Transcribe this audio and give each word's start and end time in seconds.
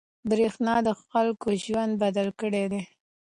برېښنا 0.29 0.75
د 0.87 0.89
خلکو 1.09 1.47
ژوند 1.63 1.93
بدل 2.03 2.27
کړی 2.39 2.63
دی. 2.71 2.81